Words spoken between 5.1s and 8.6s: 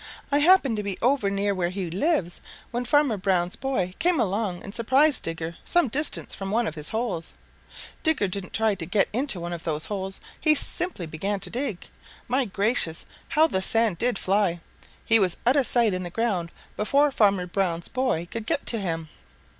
Digger some distance from one of his holes. Digger didn't